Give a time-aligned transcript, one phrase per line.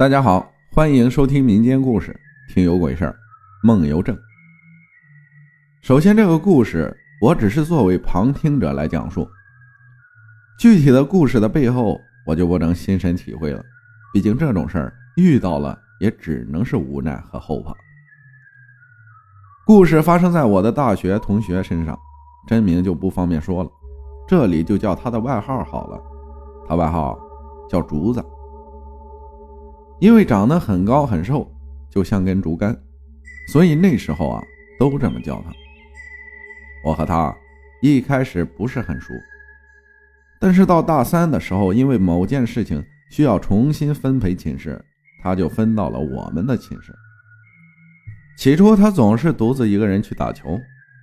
[0.00, 2.18] 大家好，欢迎收听民间故事，
[2.48, 3.14] 听有鬼事儿，
[3.62, 4.18] 梦游症。
[5.82, 9.28] 首先，这个故事我只是作为旁听者来讲述，
[10.58, 13.62] 具体的故事的背后，我就不能亲身体会了。
[14.10, 17.74] 毕竟这种事儿遇到了，也只能是无奈和后怕。
[19.66, 21.94] 故事发生在我的大学同学身上，
[22.48, 23.68] 真名就不方便说了，
[24.26, 26.02] 这里就叫他的外号好了。
[26.66, 27.20] 他外号
[27.68, 28.24] 叫竹子。
[30.00, 31.46] 因为长得很高很瘦，
[31.90, 32.74] 就像根竹竿，
[33.52, 34.42] 所以那时候啊
[34.78, 35.52] 都这么叫他。
[36.82, 37.36] 我和他
[37.82, 39.12] 一开始不是很熟，
[40.40, 44.82] 但是到大三的时候，因为某件事情需要重新分配寝室，
[45.22, 46.94] 他就分到了我们的寝室。
[48.38, 50.58] 起初他总是独自一个人去打球，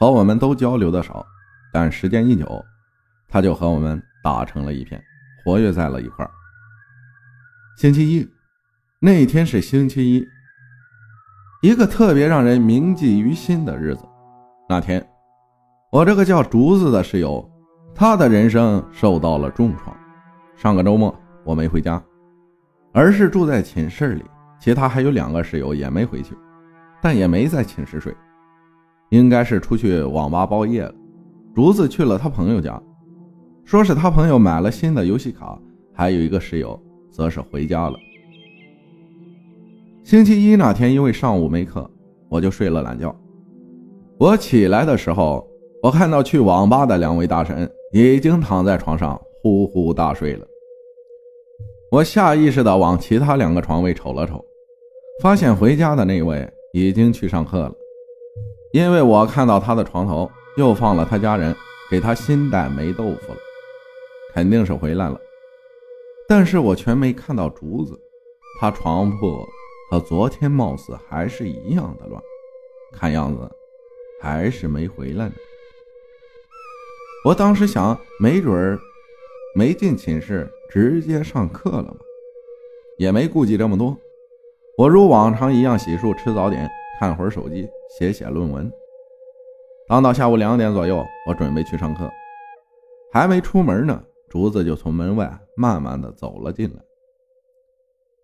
[0.00, 1.26] 和我们都交流的少，
[1.70, 2.64] 但时间一久，
[3.28, 4.98] 他就和我们打成了一片，
[5.44, 6.30] 活跃在了一块儿。
[7.76, 8.26] 星期一。
[9.00, 10.26] 那天是星期一，
[11.62, 14.02] 一个特别让人铭记于心的日子。
[14.68, 15.06] 那天，
[15.92, 17.48] 我这个叫竹子的室友，
[17.94, 19.96] 他的人生受到了重创。
[20.56, 22.02] 上个周末我没回家，
[22.92, 24.24] 而是住在寝室里。
[24.58, 26.34] 其他还有两个室友也没回去，
[27.00, 28.12] 但也没在寝室睡，
[29.10, 30.92] 应该是出去网吧包夜了。
[31.54, 32.82] 竹子去了他朋友家，
[33.64, 35.56] 说是他朋友买了新的游戏卡。
[35.94, 36.80] 还有一个室友
[37.12, 37.96] 则是回家了。
[40.08, 41.86] 星期一那天，因为上午没课，
[42.30, 43.14] 我就睡了懒觉。
[44.18, 45.46] 我起来的时候，
[45.82, 50.46] 我看到去网吧的两位大神已经躺在床上呼呼大睡了。
[51.90, 54.42] 我下意识地往其他两个床位瞅了瞅，
[55.22, 57.74] 发现回家的那位已经去上课了，
[58.72, 61.54] 因为我看到他的床头又放了他家人
[61.90, 63.38] 给他新带霉豆腐了，
[64.32, 65.20] 肯定是回来了。
[66.26, 67.92] 但是我却没看到竹子，
[68.58, 69.46] 他床铺。
[69.90, 72.22] 和昨天貌似还是一样的乱，
[72.92, 73.50] 看样子
[74.20, 75.34] 还是没回来呢。
[77.24, 78.78] 我当时想，没准儿
[79.54, 81.98] 没进寝室，直接上课了吧，
[82.98, 83.96] 也没顾及这么多。
[84.76, 86.68] 我如往常一样洗漱、吃早点、
[87.00, 87.66] 看会儿手机、
[87.98, 88.70] 写写论文。
[89.88, 92.10] 当到下午两点左右，我准备去上课，
[93.10, 96.82] 还没出门呢，竹子就从门外慢慢的走了进来。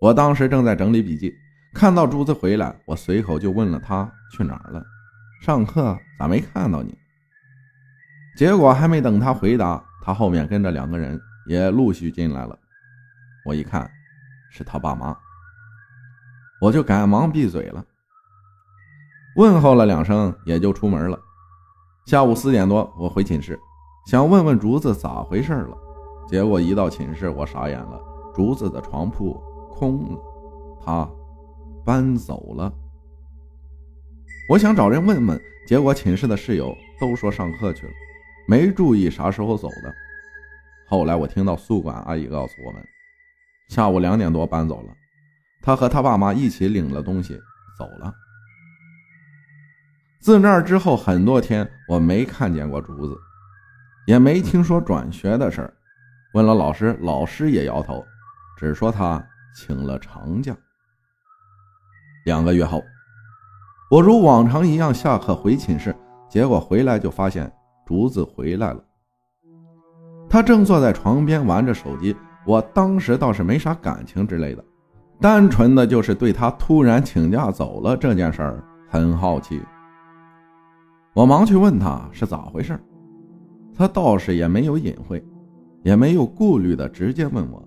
[0.00, 1.32] 我当时正在整理笔记。
[1.74, 4.84] 看到竹子回来，我随口就问了他去哪儿了，
[5.40, 6.96] 上课咋没看到你？
[8.36, 12.56] 结果还没等他回答，他后面跟着两个人也陆续进来了。
[13.46, 13.90] 我一看
[14.50, 15.16] 是他爸妈，
[16.60, 17.82] 我就赶忙闭嘴了，
[19.36, 21.18] 问候了两声也就出门了。
[22.04, 23.58] 下午四点多，我回寝室，
[24.06, 25.76] 想问问竹子咋回事了，
[26.28, 27.98] 结果一到寝室，我傻眼了，
[28.34, 30.20] 竹子的床铺空了，
[30.84, 31.08] 他。
[31.84, 32.72] 搬走了，
[34.48, 37.92] 我想找人问问，结果寝室的室友都说上课去了，
[38.46, 39.94] 没注意啥时候走的。
[40.86, 42.84] 后来我听到宿管阿姨告诉我们，
[43.68, 44.94] 下午两点多搬走了，
[45.62, 47.38] 她和她爸妈一起领了东西
[47.78, 48.12] 走了。
[50.20, 53.16] 自那之后很多天，我没看见过竹子，
[54.06, 55.74] 也没听说转学的事儿。
[56.34, 58.04] 问了老师，老师也摇头，
[58.56, 59.24] 只说他
[59.56, 60.56] 请了长假。
[62.24, 62.82] 两个月后，
[63.90, 65.94] 我如往常一样下课回寝室，
[66.28, 67.52] 结果回来就发现
[67.84, 68.82] 竹子回来了。
[70.28, 72.14] 他正坐在床边玩着手机。
[72.44, 74.64] 我当时倒是没啥感情之类的，
[75.20, 79.62] 单纯的就是对他突然请假走了这件事儿很好奇。
[81.14, 82.76] 我忙去问他是咋回事，
[83.76, 85.24] 他倒是也没有隐晦，
[85.84, 87.62] 也没有顾虑的直接问我：“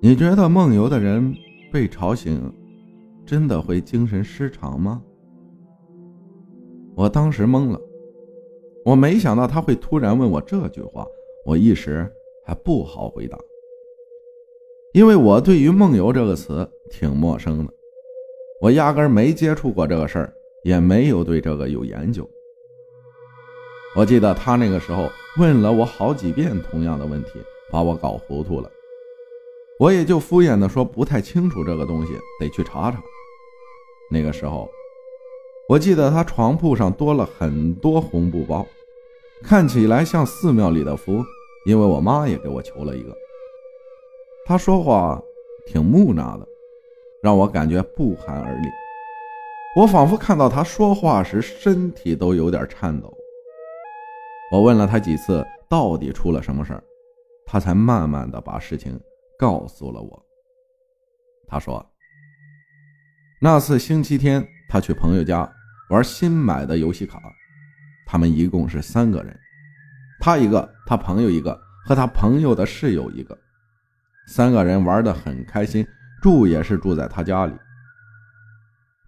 [0.00, 1.34] 你觉得梦游的人
[1.70, 2.50] 被吵醒？”
[3.28, 5.02] 真的会精神失常吗？
[6.96, 7.78] 我当时懵了，
[8.86, 11.06] 我没想到他会突然问我这句话，
[11.44, 12.10] 我一时
[12.46, 13.38] 还不好回答，
[14.94, 17.72] 因为我对于“梦游”这个词挺陌生的，
[18.62, 20.32] 我压根没接触过这个事儿，
[20.64, 22.26] 也没有对这个有研究。
[23.94, 25.06] 我记得他那个时候
[25.38, 27.32] 问了我好几遍同样的问题，
[27.70, 28.70] 把我搞糊涂了，
[29.78, 32.98] 我也就敷衍的说不太清楚这个东西，得去查查。
[34.10, 34.68] 那个时候，
[35.68, 38.66] 我记得他床铺上多了很多红布包，
[39.42, 41.22] 看起来像寺庙里的符，
[41.66, 43.16] 因为我妈也给我求了一个。
[44.46, 45.20] 他说话
[45.66, 46.46] 挺木讷的，
[47.22, 48.68] 让我感觉不寒而栗。
[49.76, 53.12] 我仿佛看到他说话时身体都有点颤抖。
[54.50, 56.82] 我问了他几次，到底出了什么事儿，
[57.44, 58.98] 他才慢慢的把事情
[59.38, 60.26] 告诉了我。
[61.46, 61.84] 他说
[63.40, 65.48] ：“那次星期天，他去朋友家
[65.90, 67.22] 玩新买的游戏卡，
[68.04, 69.38] 他们一共是三个人，
[70.18, 71.56] 他一个，他朋友一个，
[71.86, 73.38] 和他朋友的室友一个，
[74.26, 75.86] 三个人玩得很开心，
[76.20, 77.52] 住也是住在他家里。”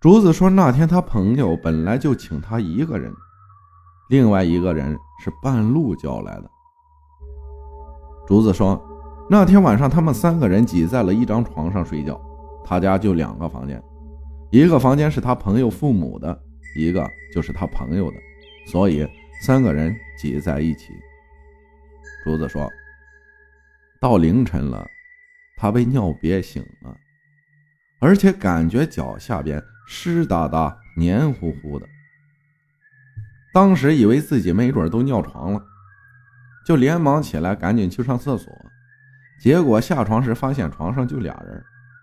[0.01, 3.13] 竹子说：“那天他朋友本来就请他一个人，
[4.11, 6.49] 另外一个人是半路叫来的。”
[8.29, 8.81] 竹子说
[9.29, 12.19] ：“那天晚上他们三个人挤在了一张床上睡觉。
[12.65, 13.83] 他家就两个房间，
[14.51, 16.43] 一个房间是他朋友父母的，
[16.77, 18.17] 一个就是他朋友的，
[18.67, 19.07] 所以
[19.43, 20.93] 三个人挤在一起。”
[22.25, 22.69] 竹子说
[24.01, 24.87] ：“到凌晨了，
[25.57, 26.97] 他被尿憋醒了，
[28.01, 29.63] 而且感觉脚下边……”
[29.93, 31.85] 湿哒哒、黏糊糊的，
[33.53, 35.61] 当时以为自己没准都尿床了，
[36.65, 38.53] 就连忙起来赶紧去上厕所。
[39.41, 41.61] 结果下床时发现床上就俩人，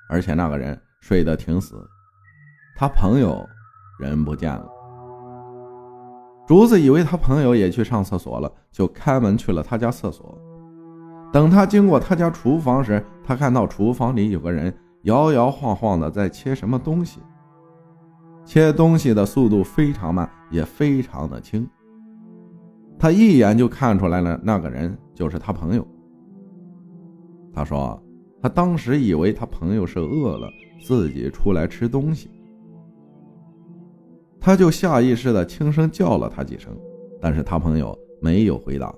[0.09, 1.81] 而且那个人睡得挺死。
[2.79, 3.43] 他朋友
[3.97, 4.69] 人不见了。
[6.45, 10.37] 竹子以为他朋友也去上厕所了，就开门去了他家厕所。
[11.33, 14.71] 等他经过他家厨房时，他看到厨房里有个人
[15.05, 17.19] 摇摇晃晃的在切什么东西。
[18.45, 21.67] 切东西的速度非常慢，也非常的轻。
[22.99, 25.85] 他一眼就看出来了，那个人就是他朋友。
[27.51, 27.99] 他说，
[28.39, 30.47] 他当时以为他朋友是饿了，
[30.85, 32.29] 自己出来吃东西，
[34.47, 36.71] 他就下意识的轻声叫了他几声，
[37.19, 38.95] 但是他朋友没有回答，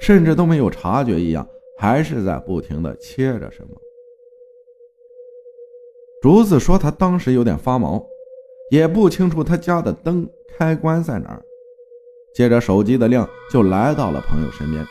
[0.00, 1.46] 甚至都没有察觉一样，
[1.78, 3.76] 还是在不停的切着什么。
[6.22, 8.02] 竹子说，他当时有点发毛。
[8.70, 10.26] 也不清楚他家的灯
[10.56, 11.42] 开关在哪儿，
[12.34, 14.82] 借着手机的亮就来到了朋友身边。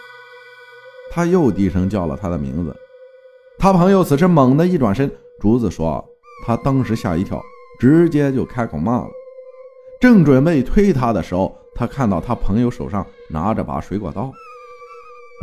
[1.10, 2.75] 他又低声叫了他的名字，
[3.57, 5.10] 他朋友此时猛地一转身。
[5.39, 6.07] 竹子说，
[6.45, 7.42] 他当时吓一跳，
[7.80, 9.10] 直接就开口骂了。
[10.01, 14.33] 正准备推他的时候，他看到他朋友手上拿着把水果刀，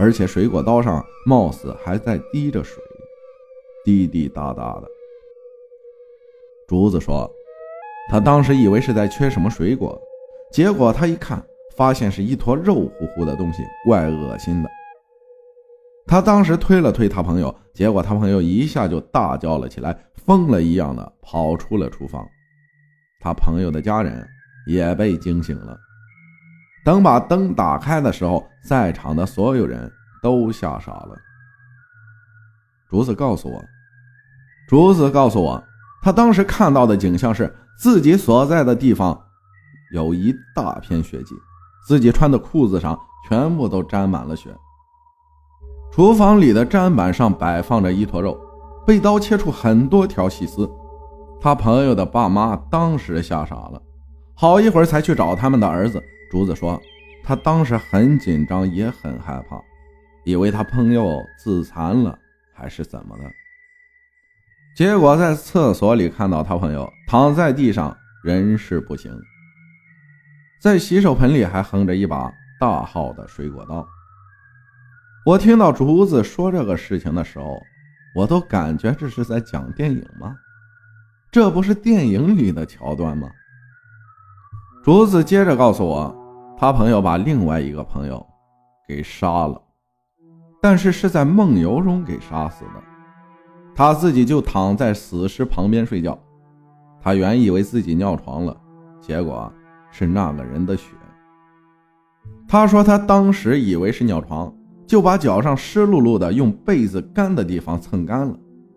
[0.00, 2.82] 而且水果刀上貌似还在滴着水，
[3.84, 4.88] 滴滴答答的。
[6.66, 7.32] 竹子说。
[8.10, 10.00] 他当时以为是在缺什么水果，
[10.50, 11.44] 结果他一看，
[11.76, 14.70] 发现是一坨肉乎乎的东西，怪恶心的。
[16.06, 19.94] 他当时推了推他朋友，结果他朋友一下就大叫了起来，
[20.24, 22.26] 疯了一样的跑出了厨房。
[23.20, 24.26] 他朋友的家人
[24.68, 25.76] 也被惊醒了。
[26.84, 29.90] 等把灯打开的时候，在场的所有人
[30.22, 31.16] 都吓傻了。
[32.88, 33.60] 竹子告诉我，
[34.68, 35.60] 竹子告诉我，
[36.00, 37.52] 他当时看到的景象是。
[37.80, 39.16] 自己所在的地方
[39.92, 41.32] 有一大片血迹，
[41.86, 42.98] 自己穿的裤子上
[43.28, 44.52] 全部都沾满了血。
[45.92, 48.36] 厨房里的砧板上摆放着一坨肉，
[48.84, 50.68] 被刀切出很多条细丝。
[51.40, 53.80] 他朋友的爸妈当时吓傻了，
[54.40, 56.00] 好一会儿才去找他们的儿子。
[56.30, 56.80] 竹子说，
[57.24, 59.60] 他当时很紧张，也很害怕，
[60.24, 62.16] 以为他朋友自残了
[62.54, 63.24] 还是怎么的。
[64.76, 69.12] 结果在厕所里看到他朋友躺在地上，人事不省，
[70.62, 73.84] 在洗手盆里还横着一把大号的水果刀。
[75.26, 77.60] 我听到竹子说这个事情的时候，
[78.14, 80.36] 我都感觉这是在讲电影吗？
[81.32, 83.28] 这不是电影里的桥段吗？
[84.82, 86.14] 竹子接着告诉我，
[86.56, 88.24] 他朋友把另外一个朋友
[88.86, 89.60] 给杀了，
[90.62, 92.82] 但是是在梦游中给杀死的。
[93.74, 96.18] 他自己就躺在死尸旁边睡觉，
[97.00, 98.56] 他原以为自己尿床了，
[99.00, 99.52] 结果
[99.90, 100.90] 是那个人的血。
[102.48, 104.52] 他说他当时以为是尿床，
[104.86, 108.34] 就把脚上湿漉漉的用被子干的地方蹭干了，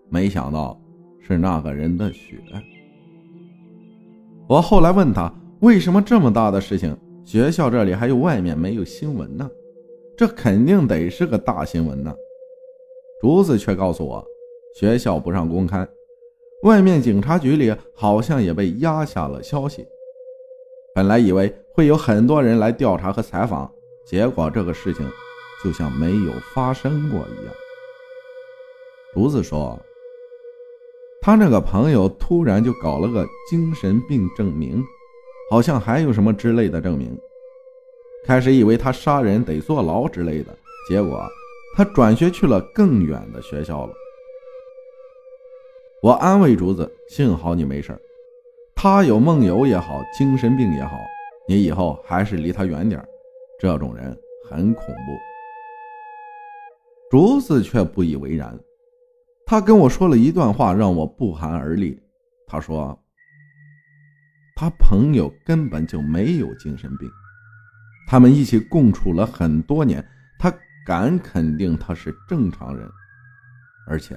[0.09, 0.77] 没想到
[1.21, 2.43] 是那个人的血。
[4.47, 5.31] 我后来问他
[5.61, 9.47] 为什么这么大的事情，学校这里还有外面没有新闻呢？
[10.17, 12.11] 这肯定得是个大新闻呢。
[13.21, 14.25] 竹子却告诉我。
[14.73, 15.85] 学校不让公开，
[16.63, 19.85] 外面警察局里好像也被压下了消息。
[20.95, 23.69] 本来以为会有很多人来调查和采访，
[24.07, 25.05] 结果这个事情
[25.61, 27.53] 就像没有发生过一样。
[29.13, 29.77] 竹子说
[31.21, 34.81] ：“他那个朋友突然就搞了个精神病证明，
[35.51, 37.13] 好像还有什么之类的证明。
[38.25, 40.55] 开始以为他杀人得坐牢之类的，
[40.87, 41.27] 结果
[41.75, 43.93] 他转学去了更远的学校了。”
[46.01, 47.93] 我安慰竹子：“幸好你没事
[48.73, 50.97] 他有梦游也好，精神病也好，
[51.49, 53.03] 你以后还是离他远点
[53.59, 54.17] 这种人
[54.49, 55.19] 很恐怖。”
[57.11, 58.57] 竹子却不以为然，
[59.45, 61.99] 他跟我说了一段话，让我不寒而栗。
[62.47, 62.97] 他说，
[64.61, 67.09] 他朋友根本就没有精神病，
[68.07, 70.53] 他们一起共处了很多年，他
[70.85, 72.87] 敢肯定他是正常人，
[73.87, 74.15] 而且，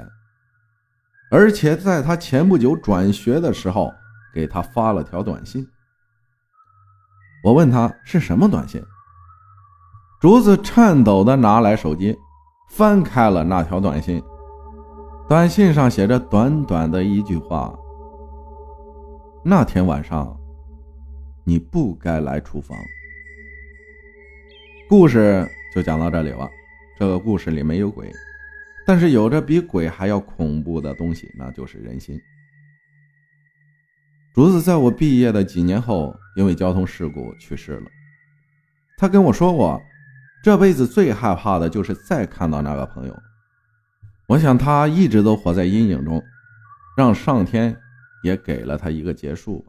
[1.30, 3.90] 而且在他前不久转学的时候，
[4.34, 5.66] 给他发了条短信。
[7.42, 8.84] 我问他是什么短信，
[10.20, 12.14] 竹子颤抖的拿来手机，
[12.68, 14.22] 翻开了那条短信。
[15.26, 17.74] 短信上写着短短的一句话
[19.46, 20.34] ：“那天晚上，
[21.44, 22.74] 你不该来厨房。”
[24.88, 26.48] 故事就讲到这里了。
[26.98, 28.10] 这个故事里没有鬼，
[28.86, 32.18] 但是有着比鬼还要恐怖的东西，那就是人心。
[34.34, 37.90] 竹子在我毕业的几年后，因为交通事故去世了。
[38.96, 39.78] 他跟我说过，
[40.42, 43.14] 这辈子最害怕的就是再看到那个朋友。
[44.26, 46.22] 我想他一直都活在阴影中，
[46.96, 47.76] 让上天
[48.24, 49.64] 也给了他一个结束。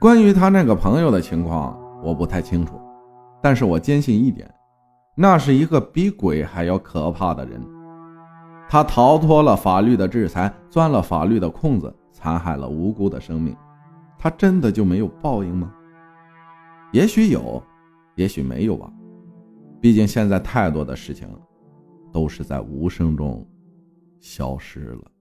[0.00, 2.80] 关于他那个朋友的情况，我不太清楚，
[3.42, 4.50] 但是我坚信一点，
[5.14, 7.60] 那是一个比鬼还要可怕的人。
[8.68, 13.54] 他逃脱了法律的制裁，钻了法律的空子，残害了无辜的生命。
[14.18, 15.70] 他真的就没有报应吗？
[16.92, 17.62] 也许有，
[18.14, 18.90] 也许没有吧。
[19.80, 21.28] 毕竟现在太多的事情。
[22.12, 23.46] 都是在无声中
[24.20, 25.15] 消失了。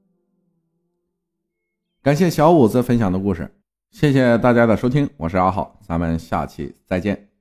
[2.05, 3.49] 感谢小五子分享的故事，
[3.89, 7.34] 谢谢大家的收听，我是阿浩，咱们下期再见。